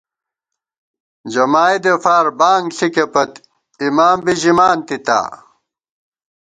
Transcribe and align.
جمائیدے 1.33 1.93
فار 2.03 2.25
بانگ 2.39 2.65
ݪِکےپت، 2.77 3.31
اِمام 3.83 4.17
بی 4.23 4.33
ژِمانتِبا 4.41 5.19